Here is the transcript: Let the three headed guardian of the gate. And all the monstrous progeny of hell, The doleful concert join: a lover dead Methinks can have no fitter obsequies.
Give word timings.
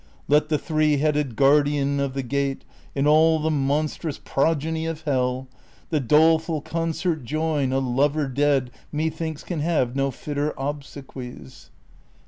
Let 0.27 0.49
the 0.49 0.57
three 0.57 0.97
headed 0.97 1.35
guardian 1.35 1.99
of 1.99 2.15
the 2.15 2.23
gate. 2.23 2.65
And 2.95 3.07
all 3.07 3.37
the 3.37 3.51
monstrous 3.51 4.17
progeny 4.17 4.87
of 4.87 5.01
hell, 5.03 5.47
The 5.91 5.99
doleful 5.99 6.61
concert 6.61 7.23
join: 7.23 7.71
a 7.71 7.77
lover 7.77 8.27
dead 8.27 8.71
Methinks 8.91 9.43
can 9.43 9.59
have 9.59 9.95
no 9.95 10.09
fitter 10.09 10.55
obsequies. 10.57 11.69